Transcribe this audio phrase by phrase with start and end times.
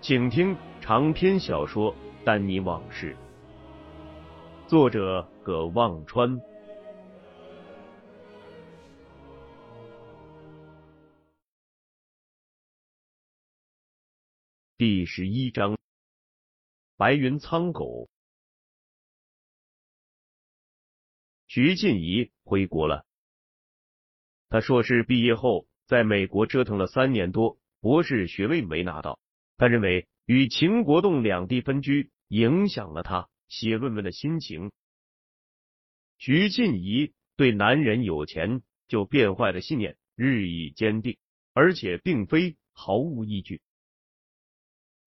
[0.00, 1.92] 请听长篇小说
[2.24, 3.16] 《丹尼往事》，
[4.68, 6.40] 作者葛望川。
[14.76, 15.76] 第十一章：
[16.96, 18.08] 白云苍狗。
[21.48, 23.04] 徐静怡回国了。
[24.48, 29.18] 他硕士毕业后，在美国折腾了三年多，博士学位没拿到。
[29.58, 34.70] 他认为与秦国栋两地分居影响了他写论文的心情。
[36.16, 41.18] 徐静怡对男人有钱就变坏的信念日益坚定，
[41.52, 43.60] 而且并非毫无依据。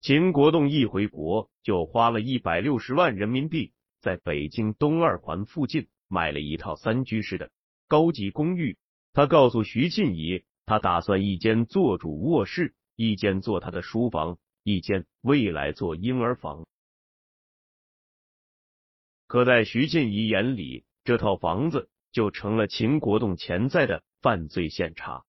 [0.00, 7.50] 秦国栋一回国就花了一百六十万人民币，在北京东二环附近买了一套三居室的
[7.86, 8.78] 高级公寓。
[9.12, 12.74] 他告诉徐静怡，他打算一间做主卧室。
[13.00, 16.66] 一间做他的书房，一间未来做婴儿房。
[19.26, 25.24] 可在徐静怡眼里，这套房子就成了秦国栋潜在的犯罪现场。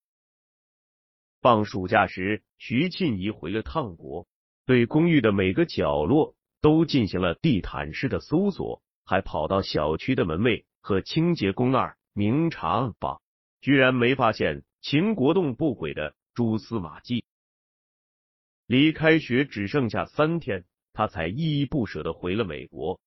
[1.39, 4.27] 放暑假时，徐静怡回了趟国，
[4.65, 13.21] 对公寓的每个角落都进行了地毯式的搜索，还跑到小区的门卫和清洁工那儿明察暗访，
[13.61, 17.23] 居然没发现秦国栋不轨的蛛丝马迹。
[18.71, 23.01] 离开学只剩下三天，他才依依不舍的回了美国。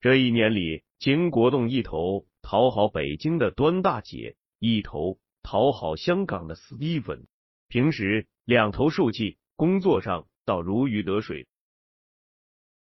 [0.00, 7.26] 这一年里，秦国栋一头讨好北京的端大姐，一头讨好香港的 Steven，
[7.68, 11.46] 平时两头受气，工作上倒如鱼得水。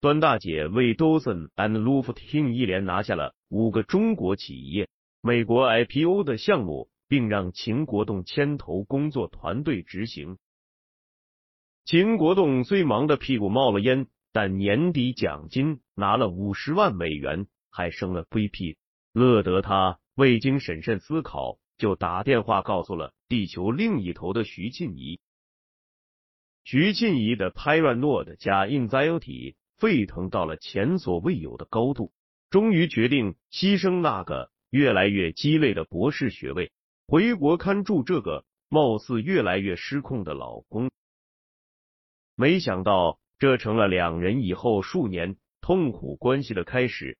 [0.00, 4.88] 端大姐为 Dawson and Luftin 一连拿下了五个中国企业、
[5.20, 10.36] 美国 IPO 的项目，并让秦国栋牵头工作团队执行。
[11.84, 18.76] 秦国栋虽忙得屁股冒了烟，但年底奖金拿了五十万美元，还升了 VP，
[19.12, 25.18] 乐得他未经审慎思考就打电话告诉了地球另一头的徐静怡。
[26.62, 32.12] 徐静怡的 paranoid 加 anxiety 沸腾到了前所未有的高度，
[32.50, 36.70] 终于决定牺牲那个越来越鸡肋的博士学位，
[37.08, 40.90] 回国看住这个貌似越来越失控的老公。
[42.40, 47.18] 没想到，这成了两人以后数年痛苦关系的开始。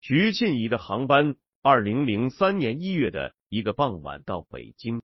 [0.00, 5.00] 徐庆怡的航班，二零零三年一月的一个傍晚到北京。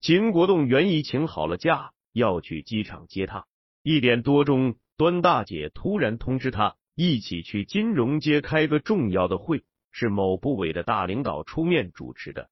[0.00, 3.46] 秦国栋原已请好了假，要去机场接她。
[3.82, 12.48] 一点多钟，端大姐突然通知他，一起去金融街开个重要的会，是某部委的大领导出面主持的。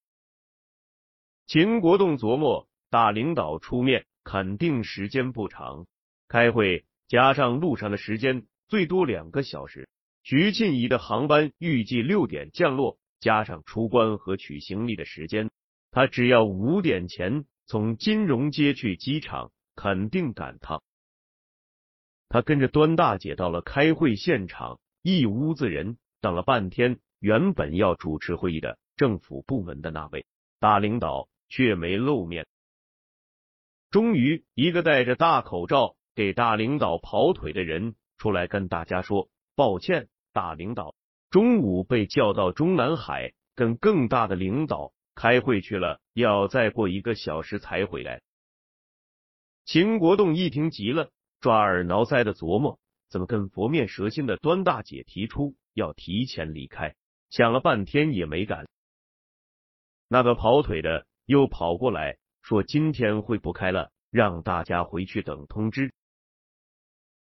[1.46, 2.69] 秦国栋琢磨。
[2.94, 5.88] 大领导出面，肯定时间不长。
[6.28, 9.88] 开会加上路上的时间，最多两个小时。
[10.22, 15.50] 徐静怡的航班预计六点降落，加上出关和取行李的时间，
[15.91, 20.81] 他只要五点前从金融街去机场，肯定赶趟。
[22.29, 30.25] 他跟着端大姐到了开会现场，一屋子人等了半天，原本要主持会议的政府部门的那位
[30.61, 32.47] 大领导却没露面。
[33.94, 40.96] 终于，一个戴着大口罩给大领导跑腿的人出来跟大家说：“抱歉，大领导
[41.31, 48.20] 中午被叫到中南海跟更大的领导开会去了，要再过一个小时才回来。”
[49.64, 56.97] 秦国栋一听急了，抓耳挠腮的琢磨怎么跟佛面蛇心的端大姐提出要提前离开，
[57.31, 58.67] 想了半天也没敢。
[60.08, 65.94] 那个跑腿的又跑过来，说今天会不开了，让大家回去等通知。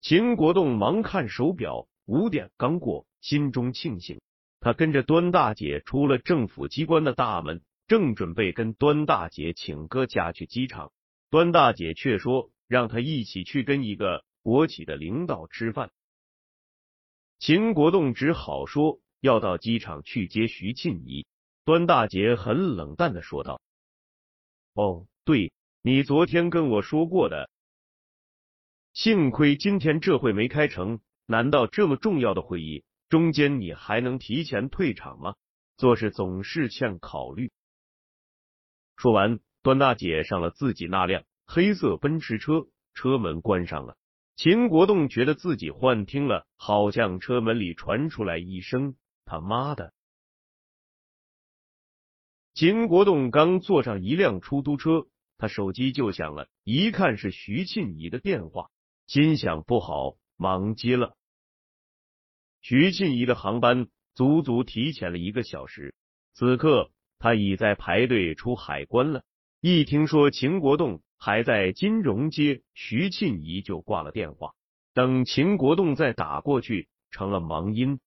[0.01, 4.23] 秦国栋忙看手表，五点刚过，心中庆幸。
[4.61, 10.91] 他跟着端大姐出了政府机关的大门，正准备跟端大姐请个假去机场，
[11.29, 15.91] 端大姐却说让他一起去跟一个国企的领导吃饭。
[17.39, 21.27] 秦国栋只好说要到机场去接徐庆怡。
[21.67, 23.61] 端大姐很冷淡的说道
[24.75, 27.49] ：“哦，对你昨天跟我说过的，
[28.93, 31.01] 幸亏今天这会没开成。
[31.27, 35.37] 难道这么重要的会议中间你还能提前退场吗？
[35.77, 37.51] 做事总是欠考虑。”
[38.99, 43.97] 说完，段大姐上了自己那辆黑色奔驰车，车门关上了。
[44.37, 49.94] 秦国栋觉得自己幻听了，好像车门里传出来一声“他妈的”。
[52.55, 55.09] 秦国栋刚坐上一辆出租车，
[55.39, 58.71] 他手机就响了，一看是徐庆怡的电话，
[59.09, 61.17] 心想不好，忙接了。
[62.63, 65.97] 徐庆怡的航班足足提前了一个小时，
[66.33, 69.25] 此刻他已在排队出海关了。
[69.61, 74.53] 一听说秦国栋还在金融街，徐庆怡就挂了电话。
[74.93, 77.99] 等秦国栋再打过去，成了忙音。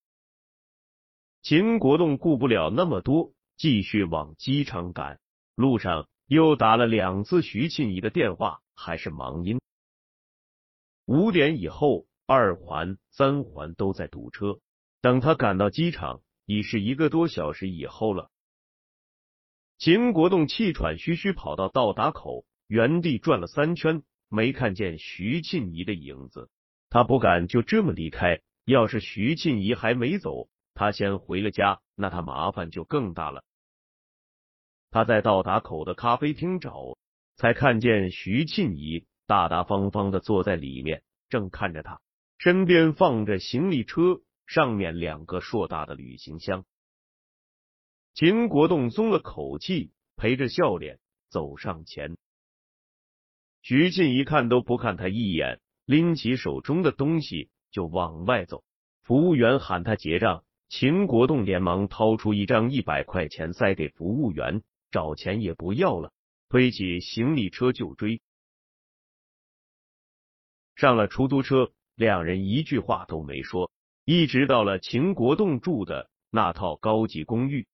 [1.42, 3.34] 秦国栋顾不了那么多。
[3.58, 5.20] 继续往机场赶，
[5.56, 9.60] 路上又打了两次徐庆怡的电话，还是忙音。
[11.06, 14.60] 五点以后，二环、三环都在堵车。
[15.02, 18.30] 等他赶到机场，已是一个多小时以后了。
[19.78, 26.50] 秦国栋气喘吁吁跑到到达口，原地转了三圈，没看见徐庆怡的影子。
[26.90, 33.44] 他不敢就这么离开，要是徐庆怡还没走，他先回了家，那他麻烦就更大了。
[34.98, 36.98] 他在到达口的咖啡厅找，
[37.36, 42.02] 才看见徐庆怡大大方方的坐在里面，正看着他，
[42.40, 46.66] 身边放着行李车，上面两个硕大的旅行箱。
[48.16, 50.98] 秦国栋松了口气，陪着笑脸
[51.30, 52.18] 走上前。
[53.62, 58.64] 徐庆怡看都不看他一眼，拎起手中的东西就往外走。
[59.04, 64.64] 服务员喊他结账，秦国栋连忙掏出一张一百块钱塞给服务员。
[64.92, 66.12] 找钱也不要了，
[66.50, 68.22] 推起行李车就追。
[70.76, 73.72] 上了出租车，两人一句话都没说，
[74.06, 77.68] 一直到了秦国栋住的那套高级公寓。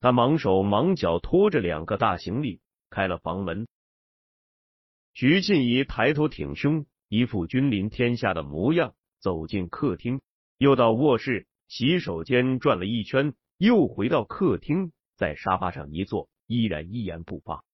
[0.00, 2.60] 他忙手忙脚拖着两个大行李
[2.90, 3.68] 开了房门。
[5.14, 10.20] 徐静怡抬头挺胸，一副君临天下的模样，走进客厅，
[10.58, 14.92] 又到卧室、洗手间转了一圈，又回到客厅。
[15.16, 17.64] 在沙发上一坐，依然一言不发。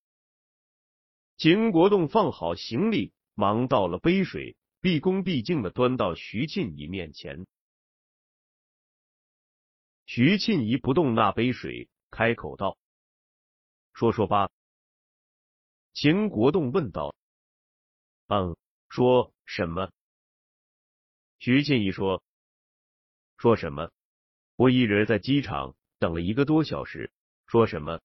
[1.36, 7.46] 秦国栋放好行李，忙倒了杯水，毕恭毕敬的端到徐庆怡面前。
[10.06, 12.76] 徐庆怡不动那杯水，开口道
[13.94, 14.50] ：“说说吧。”
[15.94, 17.14] 秦国栋问道
[18.28, 18.56] ：“嗯，
[18.88, 19.92] 说什么？”
[21.38, 22.22] 徐庆怡说
[23.36, 23.92] ：“说什么？
[24.56, 27.12] 我一人在机场等了一个多小时。”
[27.48, 27.98] 说什么？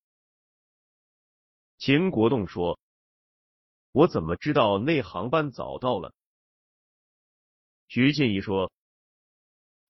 [1.78, 2.80] 秦国栋说
[3.92, 6.14] ：“我怎么知道那航班早到了？”
[7.90, 8.72] 徐静怡说：“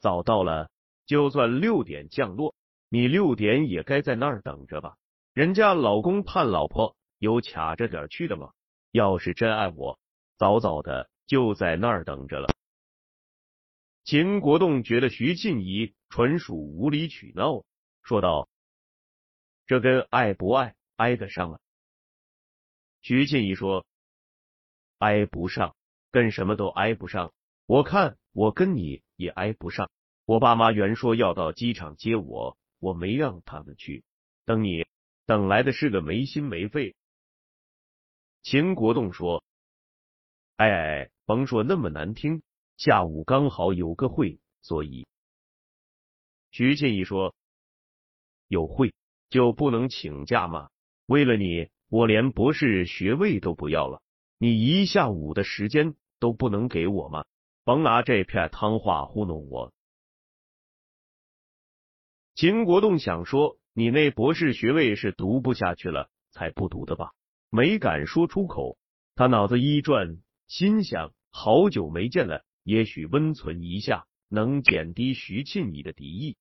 [0.01, 0.71] 早到了，
[1.05, 2.55] 就算六点降落，
[2.89, 4.97] 你六点也该在那儿等着吧？
[5.33, 8.53] 人家老公盼老婆，有卡着点去的吗？
[8.89, 9.99] 要是真爱我，
[10.35, 12.55] 早早的就在那儿等着了。”
[14.03, 17.63] 秦国栋觉得徐静怡纯属无理取闹，
[18.01, 18.49] 说道。
[19.65, 21.59] 这跟爱不爱挨得上了？
[23.01, 23.85] 徐静怡说
[24.99, 25.75] ：“挨不上，
[26.11, 27.33] 跟什么都挨不上。
[27.65, 29.91] 我看我跟你也挨不上。
[30.25, 34.05] 我爸妈原说要到机场接我，我没让他们去。
[34.45, 34.85] 等你，
[35.25, 36.95] 等来的是个没心没肺。”
[38.41, 39.43] 秦国栋说
[40.55, 42.41] ：“哎哎，甭说那么难听。
[42.77, 45.05] 下午刚好有个会，所以。”
[46.51, 47.35] 徐静怡说
[48.47, 48.93] ：“有会。”
[49.33, 50.69] 就不能请假吗？
[51.07, 53.99] 为了你，我连博士学位都不要了。
[54.37, 57.25] 你一下午的时间都不能给我吗？
[57.63, 59.73] 甭拿这片汤话糊弄我。
[62.35, 67.13] 秦国栋想说，你那博士学位是读不下去了才不读的吧？
[67.49, 68.77] 没敢说出口。
[69.15, 76.37] 他脑子一转，心想：好久没见了，也许温存一下，能减低徐庆你的敌意。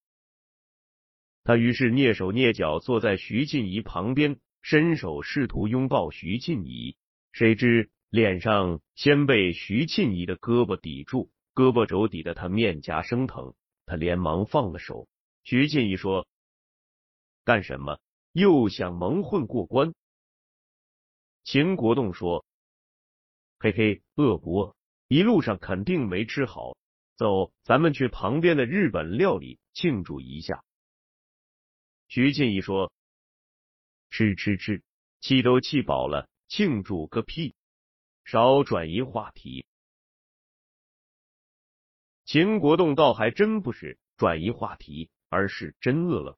[1.44, 6.96] 他于是蹑手蹑脚坐在徐静怡旁边，伸手试图拥抱徐静怡，
[7.32, 13.54] 谁知脸上先被徐静怡的胳膊抵住，胳膊肘抵得他面颊生疼，
[13.86, 15.08] 他连忙放了手。
[15.42, 16.28] 徐静怡说
[17.44, 17.98] ：“干什么？
[18.32, 19.92] 又想蒙混过关？”
[21.42, 22.46] 秦国栋说
[23.58, 24.76] ：“嘿嘿，饿不饿？
[25.08, 26.76] 一路上肯定没吃好，
[27.16, 30.62] 走，咱们去旁边的日本料理庆祝一下。”
[32.14, 32.92] 徐静怡说
[34.12, 34.82] ：“吃吃吃，
[35.22, 37.54] 气都气饱了，庆祝个屁！
[38.26, 39.64] 少转移话题。”
[42.26, 46.36] 秦国栋倒还真不是转移话题，而是真饿了。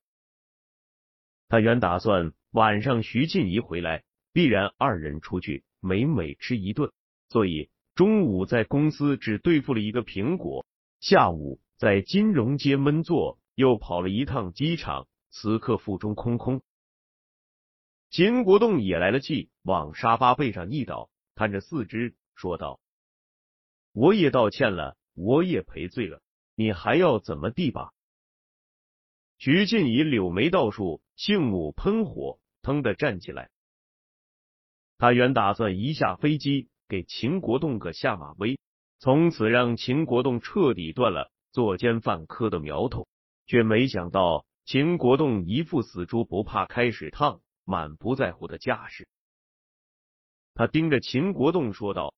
[1.48, 6.92] 他原打算晚上徐静怡回来，必然二人出去美美吃一顿，
[7.30, 10.64] 所以中午在公司只对付了一个苹果，
[11.00, 15.08] 下午在金融街闷坐，又跑了一趟机场。
[15.36, 16.62] 此刻腹中空空，
[18.08, 22.78] 秦国栋也来了气，往沙发背上一倒，摊着四肢说道
[23.92, 26.22] ：“我也道歉了，我也赔罪了，
[26.54, 27.92] 你还要怎么地吧？”
[29.36, 33.50] 徐静怡柳眉倒竖，杏目喷火，腾的站起来。
[34.98, 38.56] 他原打算一下飞机给秦国栋个下马威，
[39.00, 43.08] 从此让秦国栋彻底断了作奸犯科的苗头，
[43.46, 44.46] 却没想到。
[44.64, 49.06] 秦国栋一副死猪不怕开水烫、满不在乎的架势，
[50.54, 52.14] 他盯着秦国栋说道：“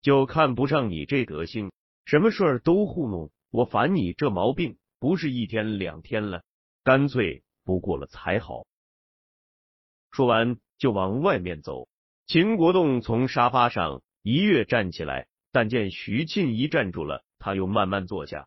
[0.00, 1.72] 就看不上你这德行，
[2.04, 6.44] 什么事儿都糊弄，我烦你这毛病不是一天两天了，
[6.84, 8.66] 干脆不过了才好。”
[10.12, 11.88] 说完就往外面走。
[12.26, 18.46] 秦国栋从沙发上一跃站起来，但见徐庆一站住了，他又慢慢坐下。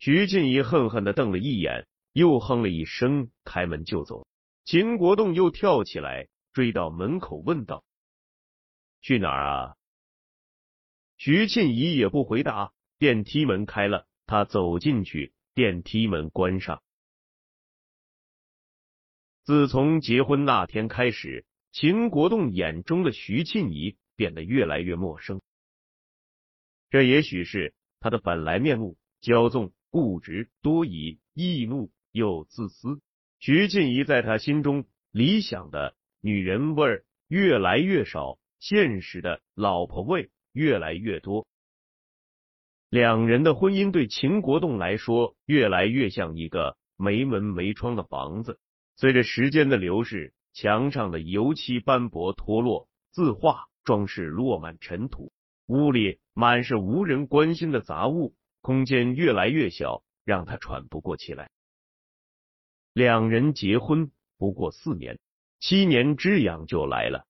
[0.00, 4.26] 徐静怡恨恨的瞪了一眼，又哼了一声，开门就走。
[4.64, 7.84] 秦国栋又跳起来，追到门口问道
[9.02, 9.76] ：“去哪儿啊？”
[11.18, 12.72] 徐静怡也不回答。
[12.96, 16.82] 电梯门开了，他走进去，电梯门关上。
[19.44, 25.42] 自从结婚那天开始，秦国栋眼中的徐静怡变得越来越陌生。
[26.88, 29.74] 这也许是他的本来面目，骄纵。
[29.90, 33.00] 固执、多疑、易怒又自私，
[33.38, 41.46] 徐静怡在他心中理想的女人味越来越少，现实的老婆味越来越多。
[42.88, 48.58] 两人的婚姻对秦国栋来说越来越像一个没门没窗的房子。
[48.96, 55.32] 随着时间的流逝，墙上的油漆斑驳脱落，字画装饰落满尘土，
[55.66, 58.34] 屋里满是无人关心的杂物。
[58.60, 61.50] 空间越来越小，让他喘不过气来。
[62.92, 65.18] 两人结婚不过四年，
[65.58, 67.26] 七年之痒就来了。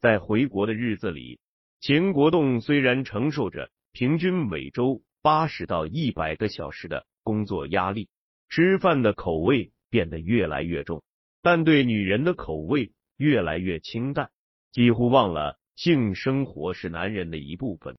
[0.00, 1.40] 在回国的日子里，
[1.80, 8.08] 秦国栋虽然承受着平均每周八十到一百个小时的工作压力，
[8.48, 11.02] 吃饭的口味变得越来越重，
[11.42, 14.30] 但对女人的口味越来越清淡，
[14.72, 17.96] 几乎忘了性生活是男人的一部分。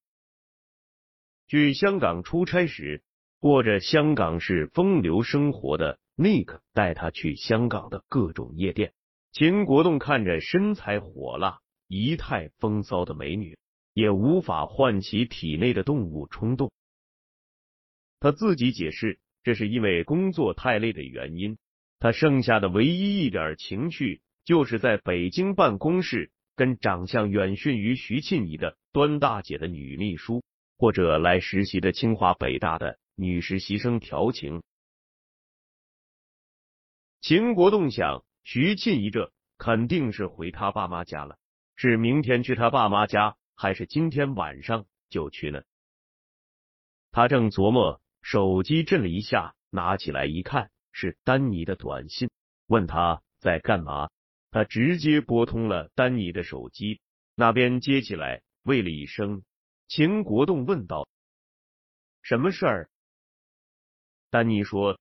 [1.48, 3.04] 去香港出差时，
[3.40, 8.94] 过着香港式风流生活的 Nick 带他去香港的各种夜店。
[9.32, 13.58] 秦国栋看着身材火辣、仪态风骚的美女，
[13.94, 16.72] 也无法唤起体内的动物冲动。
[18.20, 21.58] 他自己解释，这是因为工作太累的原因。
[22.00, 30.44] 他剩下的唯一一点情趣，就是在北京办公室跟长相远逊于徐庆怡的端大姐的女秘书。
[30.78, 34.64] 或者来实习的清华北大的女实习生调情。
[37.22, 41.38] 秦国栋想，徐庆一这肯定是回他爸妈家了，
[41.76, 45.64] 是明天去他爸妈家，还是今天晚上就去呢？
[47.12, 52.30] 他正琢磨，手机震了一下，拿起来一看，是丹尼的短信，
[52.68, 54.10] 问他在干嘛。
[54.52, 57.02] 他直接拨通了丹尼的手机，
[57.34, 59.44] 那边接起来，喂了一声。
[59.88, 61.08] 秦国栋问道
[62.24, 62.90] ：“什么事儿？”
[64.32, 65.00] 丹尼说：“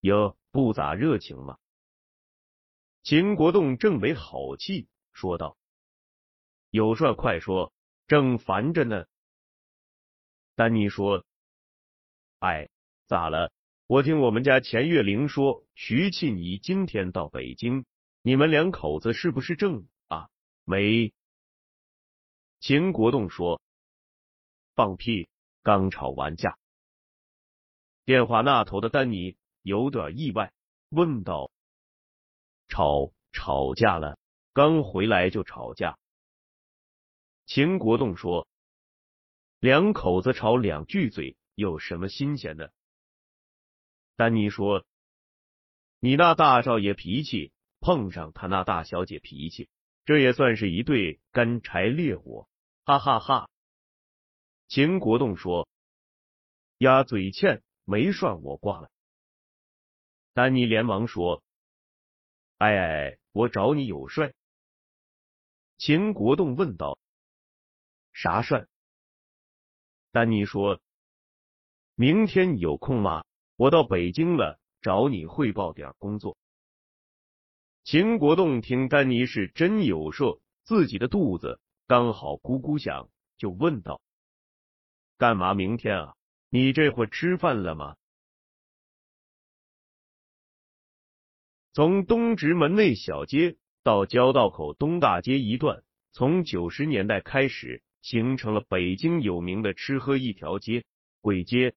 [0.00, 1.56] 哟，不咋热情嘛。”
[3.02, 5.56] 秦国栋正没好气，说道
[6.70, 7.72] ：“有事快说，
[8.06, 9.06] 正烦着呢。”
[10.54, 11.24] 丹尼说
[12.40, 12.68] ：“哎，
[13.06, 13.50] 咋了？
[13.86, 17.86] 我听我们家钱月玲说，徐庆怡今天到北京，
[18.20, 20.28] 你们两口子是不是正啊？
[20.64, 21.14] 没。”
[22.62, 23.60] 秦国栋说
[24.76, 25.28] ：“放屁，
[25.64, 26.60] 刚吵完架。”
[28.06, 30.52] 电话那头的丹尼有点意外，
[30.88, 31.50] 问道
[32.70, 34.16] ：“吵吵架了？
[34.52, 35.98] 刚回来就吵架？”
[37.46, 38.46] 秦国栋说
[39.58, 42.72] ：“两口子吵两句嘴，有什么新鲜的？”
[44.14, 44.86] 丹尼说
[45.98, 47.50] ：“你那大少爷脾气
[47.80, 49.68] 碰上他那大小姐脾气，
[50.04, 52.48] 这也算是一对干柴烈火。”
[52.84, 53.50] 哈哈哈。
[54.68, 55.68] 秦国栋说
[56.78, 58.92] ：“压嘴欠。”没算我挂了，
[60.34, 61.42] 丹尼连忙说
[62.58, 64.36] ：“哎哎，我找你有事。”
[65.78, 67.00] 秦国栋问道
[68.14, 68.68] ：“啥事？”
[70.12, 70.80] 丹尼说
[71.96, 73.24] ：“明天有空吗？
[73.56, 76.36] 我到北京了，找你汇报点工作。”
[77.82, 80.22] 秦国栋听丹尼是真有事，
[80.62, 84.00] 自己的肚子刚好咕咕响，就问道
[85.18, 86.14] ：“干嘛明天啊？”
[86.54, 87.96] 你这会吃饭了吗？
[91.72, 100.84] 从东直门内小街到交道口东大街一段，从九十年代开始形成了北京有名的吃喝一条街——
[101.22, 101.74] 簋街。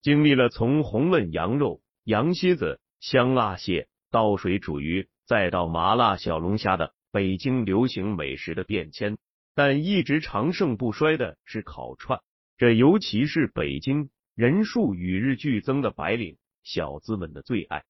[0.00, 9.16] 经历了从红焖羊肉、羊蝎子、香辣蟹到水煮鱼，再到麻辣小龙虾的北京流行美食的变迁，
[9.54, 12.20] 但一直长盛不衰的是烤串。
[12.58, 17.86] 这尤其是北京人数与日俱增的白领小资们的最爱。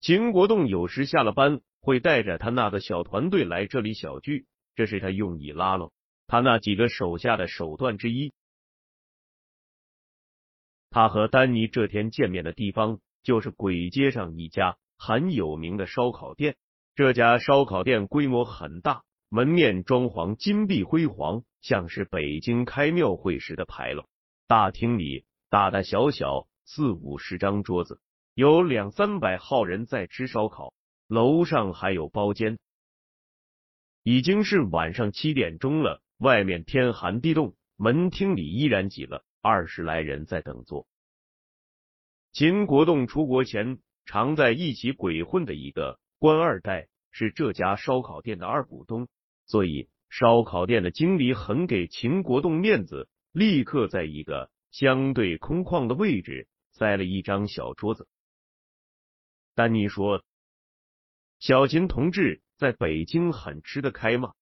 [0.00, 5.92] 秦国栋有时下了班会带着他那个小团队来这里小聚，这是他用以拉拢
[6.26, 8.32] 他那几个手下的手段之一。
[10.88, 16.56] 他和丹尼这天见面的地方就是鬼街上一家很有名的烧烤店。
[16.94, 19.02] 这家烧烤店规模很大。
[19.28, 24.04] 门面装潢金碧辉煌，像是北京开庙会时的牌楼。
[24.46, 28.00] 大厅里大大小小四五十张桌子，
[28.34, 30.72] 有两三百号人在吃烧烤。
[31.08, 32.58] 楼上还有包间。
[34.04, 40.86] 已经是晚上七点钟了，外面天寒地冻，门厅里依然挤了二十来人在等座。
[42.32, 49.08] 秦国栋出国前常在一起鬼混的一个官二代，是这家烧烤店的二股东。
[49.44, 58.08] 所以，烧烤店的经理很给秦国栋面子，立刻在一个相对空旷的位置塞了一张小桌子。
[59.54, 60.24] 丹尼说
[61.40, 64.32] ：“小秦同志在北京很吃得开吗？”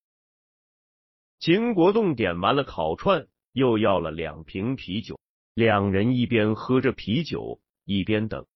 [1.41, 5.19] 秦国栋点完了烤串，又要了两瓶啤酒，
[5.53, 8.47] 两人一边喝着啤酒，一边等。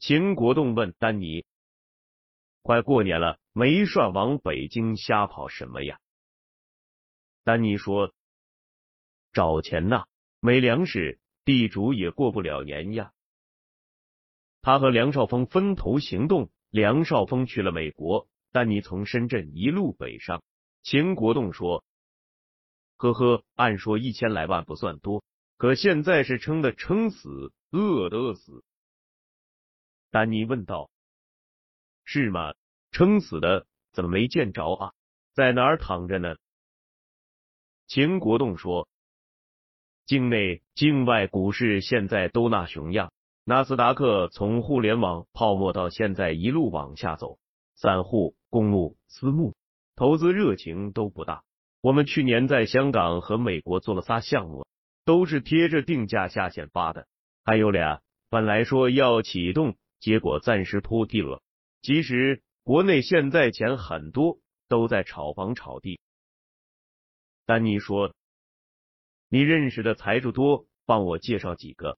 [0.00, 1.44] 秦国栋问丹尼。
[2.66, 6.00] 快过年了，没事往北京瞎跑什么呀？
[7.44, 8.12] 丹尼说
[9.32, 10.06] ：“找钱呐，
[10.40, 13.12] 没粮食，地主也过不了年呀。”
[14.62, 20.42] 他和梁少峰分头行动，梁少峰去了美国，丹尼从深圳一路北上。
[20.82, 21.84] 秦国栋说
[22.98, 25.22] ：“呵呵，按说一千来万不算多，
[25.56, 28.64] 可现在是撑的撑死，饿的饿死。”
[30.10, 30.90] 丹尼问道。
[32.06, 32.54] 是吗？
[32.92, 34.92] 撑死的怎么没见着啊？
[35.34, 36.36] 在哪儿躺着呢？
[37.88, 38.88] 秦国栋说
[40.06, 43.12] ：“境内、境外股市现在都那熊样，
[43.44, 47.38] 纳斯达克从互联网泡沫到现在一路往下走，
[47.74, 49.54] 散户、公募、私募
[49.96, 51.42] 投资热情都不大。
[51.80, 54.64] 我们去年在香港和美国做了仨项目，
[55.04, 57.08] 都是贴着定价下线发的，
[57.44, 61.42] 还有俩本来说要启动，结果暂时铺地了。”
[61.82, 66.00] 其实国内现在钱很多，都在炒房炒地。
[67.44, 68.12] 丹尼说
[69.30, 71.96] ：“你认识的财主多，帮我介绍几个。”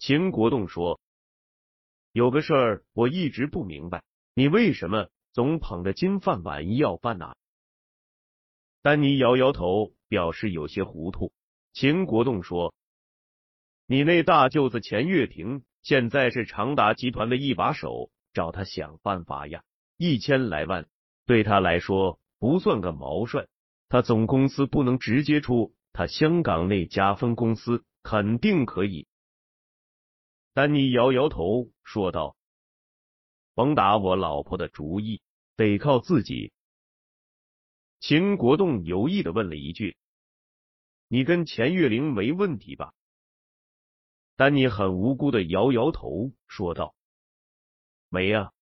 [0.00, 1.00] 秦国栋说
[2.10, 4.02] ：“有个事儿我一直不明白，
[4.34, 7.36] 你为什么总捧着金饭碗要饭呢？”
[8.82, 11.32] 丹尼摇摇头，表示有些糊涂。
[11.72, 12.74] 秦国栋说
[13.86, 19.62] ：“你那大舅子钱月亭，现在是长达集团的一把手。”找他想办法呀！
[19.96, 20.88] 一千来万
[21.26, 23.46] 对他来说不算个毛帅，
[23.88, 29.06] 他总公司不能直接出，他香港那家分公司肯定可以。
[30.54, 32.36] 丹尼摇摇头说道
[33.54, 35.22] ：“甭打我老婆的主意，
[35.56, 36.52] 得靠自己。”
[38.00, 39.96] 秦国栋有意的问了一句
[41.06, 42.92] ：“你跟钱月玲没问题吧？”
[44.36, 46.94] 丹尼很无辜的摇摇头说道。
[48.12, 48.52] 没呀，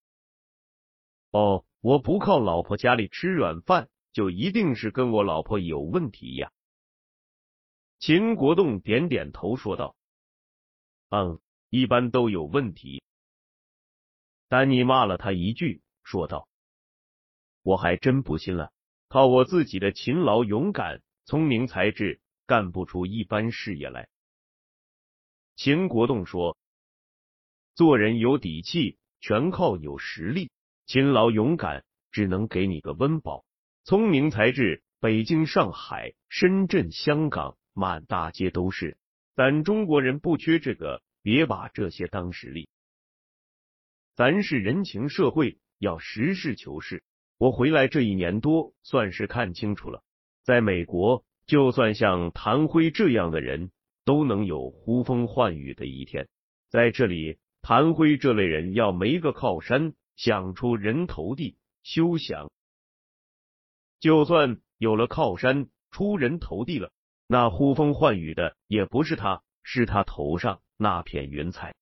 [1.32, 6.52] 哦，我不靠老婆家里吃软饭，就一定是跟我老婆有问题呀。
[7.98, 9.96] 秦国栋点点头说道
[11.10, 13.02] ：“嗯，一般都有问题。”
[14.46, 16.48] 丹尼骂了他一句，说道
[17.62, 18.72] ：“我还真不信了，
[19.08, 24.08] 靠我自己的勤劳、勇敢、聪明才智，干不出一般事业来。”
[25.58, 26.56] 秦国栋说
[27.74, 30.50] ：“做人有底气，全靠有实力。
[30.86, 33.44] 勤劳勇敢只能给你个温饱，
[33.84, 38.96] 聪明才智，北京、上海、深圳、香港满大街都是。
[39.36, 42.68] 咱中国人不缺这个，别把这些当实力。
[44.14, 47.02] 咱是人情社会，要实事求是。
[47.38, 50.02] 我回来这一年多，算是看清楚了，
[50.42, 53.70] 在美国，就算像谭辉这样的人。”
[54.02, 56.26] 都能有呼风唤雨的一天，
[56.68, 62.50] 在这里，谭辉这类人要没个靠山，想出人头地，休想。
[64.00, 66.90] 就算有了靠山，出人头地了，
[67.26, 71.74] 那呼风唤雨的也不是他，是他头上那片云彩。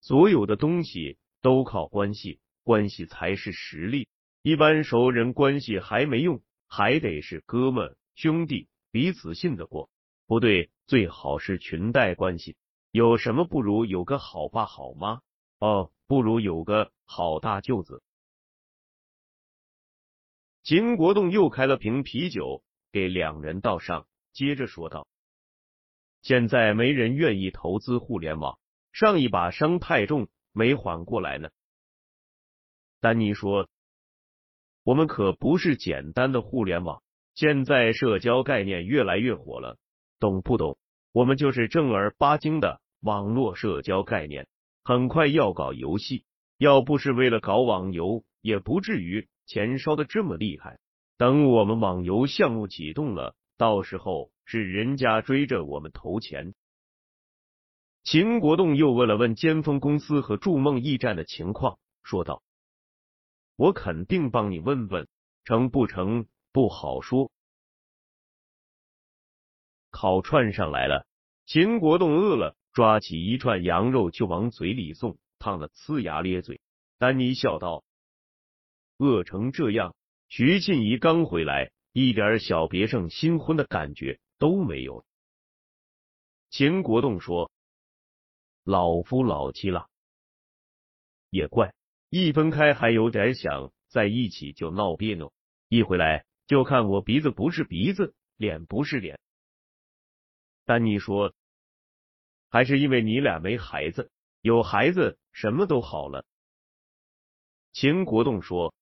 [0.00, 4.08] 所有的东西都靠关系，关系才是实力。
[4.42, 9.88] 一般熟人关系还没用，还得是哥们兄弟，彼此信得过。
[10.26, 12.56] 不对，最好是裙带关系。
[12.92, 15.22] 有什么不如有个好爸好妈？
[15.58, 18.02] 哦，不如有个好大舅子。
[20.62, 25.08] 秦国栋又开了瓶啤酒给两人倒上，接着说道
[26.20, 28.58] ：“现在没人愿意投资互联网，
[28.92, 31.48] 上一把伤太重，没缓过来呢。”
[33.00, 33.70] 丹尼说
[34.84, 37.02] ：“我们可不是简单的互联网，
[37.34, 39.78] 现在社交概念越来越火了。”
[40.20, 40.76] 懂不懂？
[41.12, 44.48] 我们就是正儿八经的网络社交概念，
[44.82, 46.24] 很快要搞游戏。
[46.56, 50.78] 要不是为了搞网游，也不至于钱烧的这么厉害。
[51.18, 56.54] 等我们网游项目启动了，到时候是人家追着我们投钱。
[58.04, 62.42] 秦国栋又问了问尖峰公司和筑梦驿站的情况，说道
[63.56, 65.06] ：“我肯定帮你问问，
[65.44, 67.30] 成不成不好说。”
[69.92, 71.06] 烤串上来了，
[71.44, 76.60] 秦国栋饿了，抓起一串羊肉就往嘴里送，烫得呲牙咧嘴。
[76.98, 77.84] 丹尼笑道
[78.96, 79.94] ：“饿成这样，
[80.28, 85.04] 徐庆怡刚回来，一点小别胜新婚的感觉都没有。”
[86.48, 87.50] 秦国栋说
[88.64, 89.88] ：“老夫老妻了，
[91.28, 91.74] 也怪，
[92.08, 95.32] 一分开还有点想在一起就闹别扭，
[95.68, 99.20] 一回来就看我鼻子不是鼻子，脸不是脸。”
[100.64, 101.34] 丹尼说
[102.48, 106.24] ：“还是因为你俩没孩子，有孩子什么都好了。”
[107.72, 108.74] 秦国栋说：“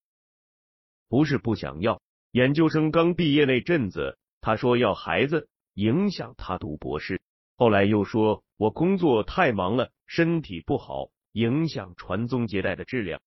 [1.08, 7.22] 不是不想要，研究生刚毕业那阵子，他说要孩子影响他读博士，
[7.56, 13.20] 后来又说我工作太忙了，身体不好，影响传宗接代的质量。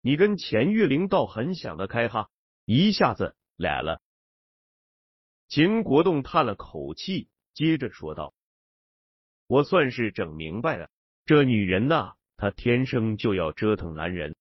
[0.00, 2.30] 你跟钱玉玲倒很想得开哈，
[2.64, 4.00] 一下子俩了。”
[5.48, 8.34] 秦国栋叹了口气，接着说道
[9.48, 10.90] ：“我算是整明白了，
[11.24, 14.36] 这女人呐，她天生就要折腾男人。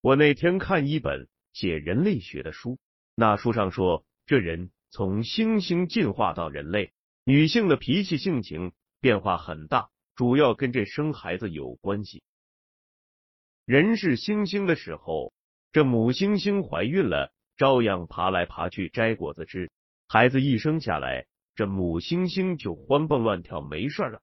[0.00, 2.80] 我那天看一本写人类学的书，
[3.14, 12.24] 那书上说，这人从猩猩进化到人类，女性的脾气性情变化很大，主要跟这生孩子有关系。
[13.66, 15.32] 人是猩猩的时候，
[15.70, 19.70] 这母猩猩怀孕了。”照样爬来爬去摘果子吃，
[20.08, 24.22] 孩子一生下来，这母猩猩就欢蹦乱跳没事了。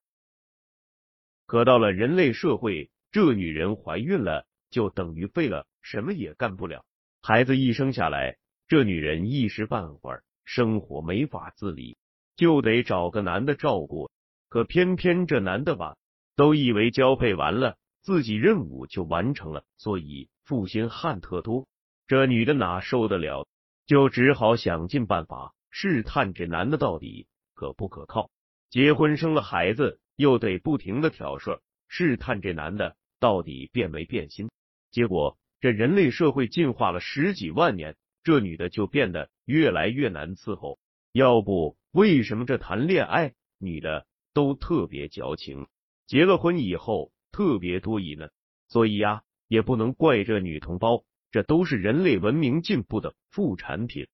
[1.45, 6.83] 可到了人类社会，这女人怀孕了，就等于废了，什么也干不了。
[7.21, 11.95] 孩子一生下来，这女人一时半会儿生活没法自理，
[12.35, 14.09] 就得找个男的照顾。
[14.49, 15.95] 可偏偏这男的吧，
[16.35, 21.67] 都以为交配完了，自己任务就完成了，所以负心汉特多。
[22.07, 23.45] 这女的哪受得了，
[23.85, 28.31] 就只好想尽办法试探这男的到底可不可靠。
[28.69, 34.49] 结婚生了孩子，又得不停的挑事，试探这男的到底变没变心。
[34.89, 40.79] 结果这人类社会进化了十几万年，这女的就变得越来越难伺候。
[41.11, 45.67] 要不为什么这谈恋爱女的都特别矫情，
[46.05, 48.29] 结了婚以后特别多疑呢？
[48.69, 51.03] 所以呀，也不能怪这女同胞。
[51.31, 54.07] 这都是人类文明进步的副产品。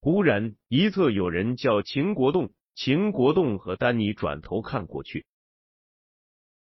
[0.00, 5.26] 忽然，一侧有人叫秦国栋，秦国栋和丹尼转头看过去，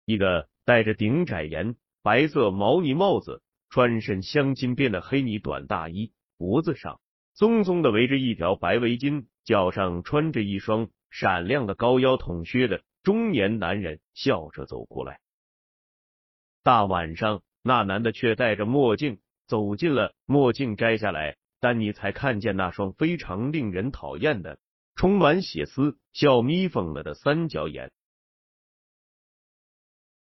[0.05, 6.99] 一个戴着顶窄檐、白色毛呢帽子、穿身镶金边的黑呢短大衣，脖子上
[7.33, 15.21] 松松的围着一条白围巾，脚上穿着一双闪亮的高腰筒靴的中年男人笑着走过来。
[16.61, 24.59] 大晚上，那男的却戴着墨镜走进了，墨镜摘下来，丹尼才看见那双非常令人讨厌的、
[24.95, 27.91] 充满血丝、笑眯缝了的三角眼。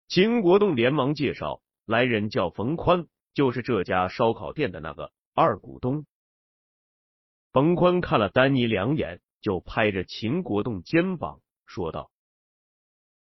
[0.07, 6.05] 秦国栋连忙介绍，来人叫冯宽，就是这家烧烤店的那个二股东。
[7.51, 12.11] 冯宽看了丹尼两眼，就拍着秦国栋肩膀说道：“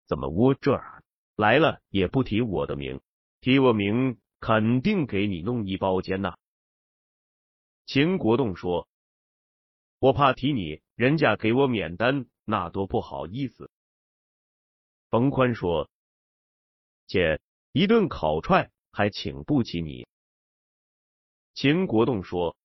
[0.06, 1.04] 怎么窝这儿
[1.36, 3.02] 来了也不提我的名？
[3.46, 6.36] 提我名，肯定给你弄一包间呐。”
[7.86, 8.90] 秦国栋说
[10.02, 13.70] ：“我怕提你，人家给我免单，那多不好意思。”
[15.12, 15.92] 冯宽说
[17.06, 17.40] ：“姐，
[17.72, 20.08] 一顿烤串还请不起你。”
[21.54, 22.58] 秦国栋说。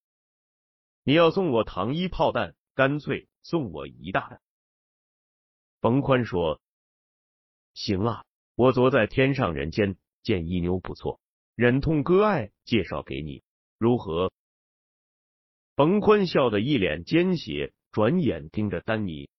[1.03, 4.41] 你要送我糖衣炮弹，干脆送我一大袋。
[5.79, 6.59] 冯宽说
[7.75, 11.19] ：“行啊，我昨在天上人间见一妞不错，
[11.55, 13.43] 忍痛割爱介绍给你，
[13.77, 14.31] 如何？”
[15.75, 19.29] 冯宽笑得一脸奸邪，转眼盯着丹尼。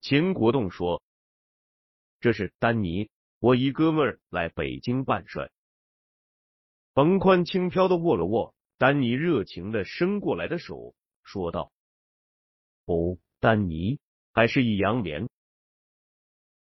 [0.00, 1.02] 秦国栋说
[2.20, 5.50] ：“这是丹尼，我一哥们儿来北京办事。”
[6.94, 8.54] 冯宽轻飘的握了握。
[8.78, 11.72] 丹尼热情的伸过来的手，说道
[12.84, 14.00] ：“哦，丹尼，
[14.34, 15.30] 还是一杨棉。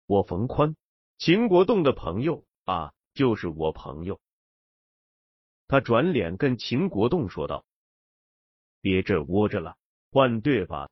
[0.07, 0.75] 我冯宽，
[1.19, 4.19] 秦国栋的朋友啊，就是我朋友。”
[5.67, 7.65] 他转脸跟秦国栋说道
[8.81, 9.77] ：“别这窝着了，
[10.11, 10.89] 换队吧。”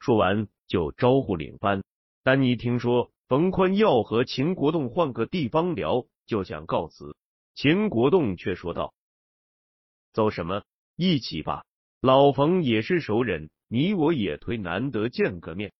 [0.00, 1.82] 说完就招呼领班。
[2.22, 7.16] 丹尼听说冯宽要和秦国栋换个地方聊，就想告辞，
[7.54, 8.94] 秦国栋却说道。
[10.12, 10.62] 走什么？
[10.96, 11.64] 一起吧，
[12.00, 15.72] 老冯也是熟人，你我也忒难得见个面。